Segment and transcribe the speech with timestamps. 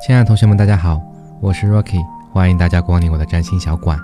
[0.00, 1.02] 亲爱的同学们，大家好，
[1.40, 2.00] 我是 Rocky，
[2.32, 3.98] 欢迎大家光临我的占星小馆。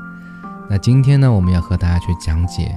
[0.68, 2.76] 那今天呢，我们要和大家去讲解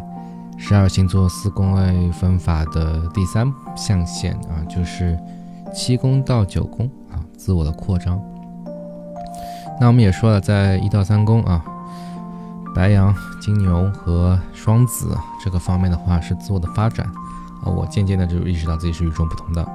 [0.56, 5.18] 十二星座四宫位分法的第三象限啊，就是
[5.74, 8.22] 七宫到九宫啊，自我的扩张。
[9.82, 11.66] 那我们也说了，在一到三宫啊，
[12.76, 17.04] 白羊、金牛和双子这个方面的话，是自我的发展
[17.64, 19.68] 啊，我渐渐的就意识到自己是与众不同的。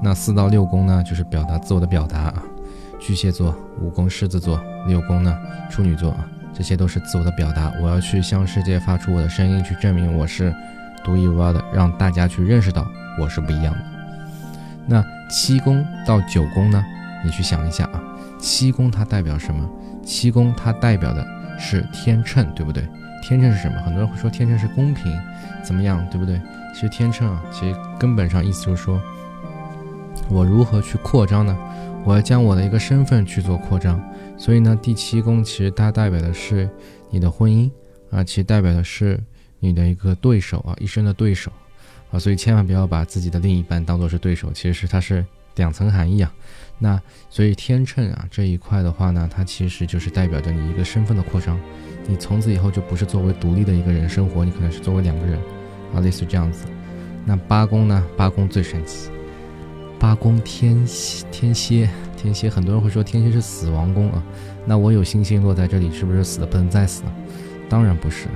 [0.00, 2.34] 那四到六宫呢，就是表达自我的表达啊。
[3.06, 5.36] 巨蟹座、五宫狮子座、六宫呢
[5.70, 7.70] 处女座啊，这些都是自我的表达。
[7.82, 10.54] 我要去向世界发出我的声音，去证明我是
[11.04, 12.86] 独一无二的，让大家去认识到
[13.20, 13.80] 我是不一样的。
[14.86, 16.82] 那七宫到九宫呢？
[17.22, 18.00] 你去想一下啊，
[18.38, 19.68] 七宫它代表什么？
[20.02, 21.26] 七宫它代表的
[21.58, 22.88] 是天秤，对不对？
[23.22, 23.78] 天秤是什么？
[23.82, 25.12] 很多人会说天秤是公平，
[25.62, 26.40] 怎么样，对不对？
[26.72, 28.98] 其实天秤啊，其实根本上意思就是说，
[30.30, 31.54] 我如何去扩张呢？
[32.04, 34.02] 我要将我的一个身份去做扩张，
[34.36, 36.68] 所以呢，第七宫其实它代表的是
[37.10, 37.70] 你的婚姻
[38.10, 39.18] 啊，其实代表的是
[39.58, 41.50] 你的一个对手啊，一生的对手
[42.10, 45.24] 啊，所以千万不要把自己的另一半当做是对手，其实是它是
[45.56, 46.30] 两层含义啊。
[46.78, 51.58] 那所以天秤啊这一块的话呢，它其实就是代表着你一个身份的扩张，
[52.06, 55.38] 你从此以后就不是作为独立的一个人生活，你可能是作为两个人
[55.94, 56.66] 啊，类似这样子。
[57.24, 58.06] 那八宫呢？
[58.16, 59.08] 八宫最神奇。
[60.04, 64.22] 八宫天蝎，天蝎，天蝎，很多人会说天蝎是死亡宫啊。
[64.66, 67.12] 那我有星星落在这里，是不是死的不能再死了？
[67.70, 68.26] 当然不是，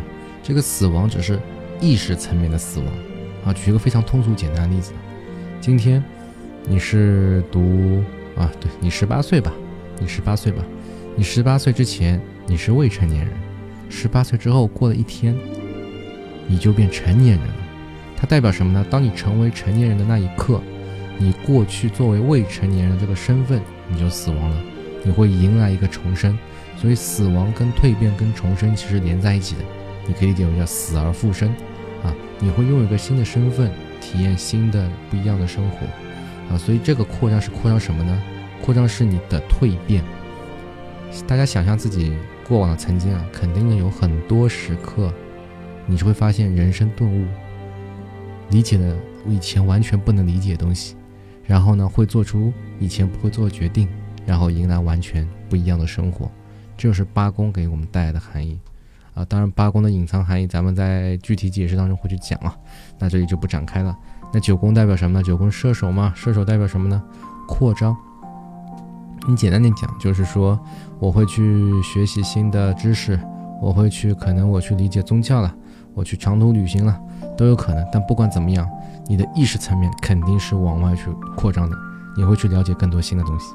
[0.43, 1.39] 这个死亡只是
[1.79, 2.89] 意识层面的死亡
[3.45, 3.53] 啊。
[3.53, 4.93] 举一个非常通俗简单的例子，
[5.61, 6.03] 今天
[6.67, 8.03] 你是读
[8.35, 9.53] 啊，对你十八岁吧，
[10.01, 10.65] 你十八岁吧，
[11.17, 13.35] 你十八岁之前你是未成年人，
[13.91, 15.37] 十八岁之后过了一天，
[16.47, 17.55] 你就变成年人了。
[18.17, 18.87] 它代表什么呢？
[18.89, 20.63] 当你成为成年人的那一刻。
[21.19, 24.57] 你过去作为未成年人这个身份，你就死亡了，
[25.03, 26.39] 你会迎来一个重生，
[26.77, 29.63] 所以死亡跟蜕变跟重生其实连在一起的，
[30.07, 31.49] 你可以理解为叫死而复生，
[32.05, 33.71] 啊，你会拥有一个新的身份，
[34.01, 38.23] 体验新的不一样的生活，啊，所以这个扩张是扩张什么呢？
[38.63, 40.05] 扩张是你的蜕变。
[41.27, 42.13] 大家想象自己
[42.47, 45.13] 过往的曾经啊，肯定有很多时刻，
[45.87, 47.27] 你就会发现人生顿悟，
[48.51, 48.95] 理解了
[49.27, 50.95] 我以前完全不能理解的东西。
[51.49, 53.89] 然后呢，会做出以前不会做的决定，
[54.27, 56.31] 然后迎来完全不一样的生活，
[56.77, 58.61] 这就是八宫给我们带来的含义
[59.15, 59.25] 啊。
[59.25, 62.55] 当然，八宫的隐藏含义，咱们在具体解释当中会去讲啊，
[62.99, 63.97] 那这里就不展开了。
[64.31, 65.23] 那九宫代表什么呢？
[65.25, 67.03] 九宫射手嘛，射手代表什么呢？
[67.47, 67.97] 扩张。
[69.27, 70.61] 你简单点讲，就是说
[70.99, 73.19] 我会去学习新的知识，
[73.63, 75.55] 我会去可能我去理解宗教了，
[75.95, 77.01] 我去长途旅行了，
[77.39, 77.89] 都有可能。
[77.91, 78.69] 但不管怎么样。
[79.09, 81.77] 你的意识层面肯定是往外去扩张的，
[82.17, 83.55] 你会去了解更多新的东西，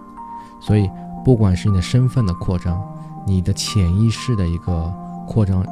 [0.59, 0.89] 所以
[1.23, 2.81] 不管是你的身份的扩张，
[3.25, 4.91] 你的潜意识的一个
[5.27, 5.63] 扩张，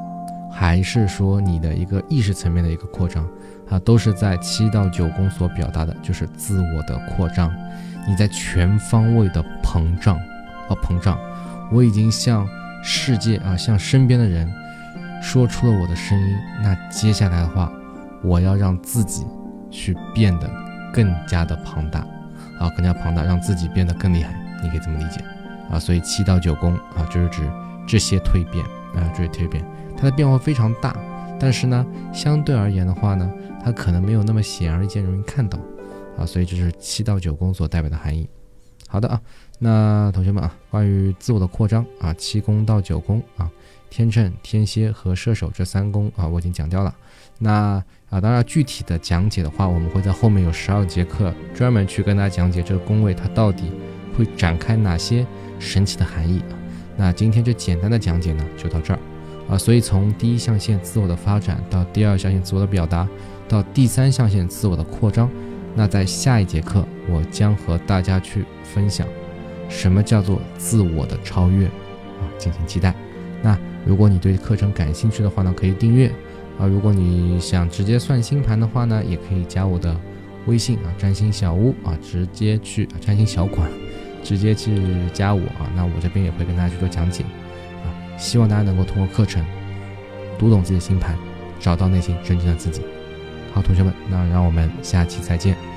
[0.52, 3.26] 还是说你的一个意识层面的一个扩张，
[3.70, 7.52] 啊，都是在七到九宫所表达的，就是自我的扩张，
[8.08, 10.16] 你在全方位的膨胀，
[10.70, 11.18] 啊，膨胀，
[11.72, 12.48] 我已经向
[12.84, 14.48] 世界啊，向身边的人
[15.22, 17.72] 说出了我的声音，那接下来的话，
[18.24, 19.26] 我要让自己。
[19.72, 20.50] 去变得
[20.94, 22.02] 更加的庞大，
[22.60, 25.24] 啊，更加庞大，让自己变得更厉害，你可以这么理解，
[25.72, 27.42] 啊，所以七到九宫啊，就是指
[27.88, 29.66] 这些蜕变啊，这些蜕变，
[29.98, 30.96] 它的变化非常大，
[31.40, 33.32] 但是呢，相对而言的话呢，
[33.64, 35.58] 它可能没有那么显而易见，容易看到，
[36.18, 38.30] 啊，所以这是七到九宫所代表的含义。
[38.88, 39.22] 好的啊，
[39.58, 43.50] 那同学们啊，关于自我的扩张啊，七宫到九宫啊，
[43.92, 46.96] 天秤、天蝎和射手这三宫啊，我已经讲掉了。
[47.38, 53.66] 那啊，当然具体的讲解的话，我们会在后面有十二节课专门去跟大家讲解这个宫位它到底
[54.18, 55.28] 会展开哪些
[55.60, 56.42] 神奇的含义。
[56.96, 59.00] 那今天这简单的讲解呢，就到这儿
[59.50, 59.58] 啊。
[59.58, 63.06] 所以从第一象限自我的发展到第二象限自我的表达，
[63.50, 65.30] 到第三象限自我的扩张。
[65.76, 69.06] 那在下一节课，我将和大家去分享
[69.68, 72.96] 什么叫做自我的超越啊，敬请期待。
[73.42, 76.08] 那如果你对课程感兴趣的话呢，可以订阅
[76.60, 76.68] 啊。
[76.68, 79.96] 如果你想直接算星盘的话呢，也可以加我的
[80.46, 83.70] 微信啊，占星小屋啊，直接去占星小馆，
[84.24, 84.72] 直接去
[85.14, 85.70] 加我啊。
[85.76, 87.24] 那我这边也会跟大家去做讲解
[87.84, 87.90] 啊。
[88.18, 89.44] 希望大家能够通过课程
[90.38, 91.18] 读懂自己的星盘，
[91.60, 92.82] 找到内心真正的自己。
[93.54, 95.71] 好，同学们，那让我们下期再见。